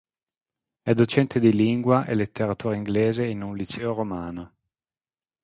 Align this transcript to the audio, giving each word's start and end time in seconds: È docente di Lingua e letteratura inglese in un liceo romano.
È 0.81 0.95
docente 0.95 1.39
di 1.39 1.53
Lingua 1.53 2.05
e 2.07 2.15
letteratura 2.15 2.75
inglese 2.75 3.27
in 3.27 3.43
un 3.43 3.55
liceo 3.55 3.93
romano. 3.93 4.53